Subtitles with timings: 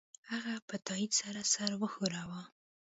[0.31, 2.41] هغه په تایید سره سر وښوراوه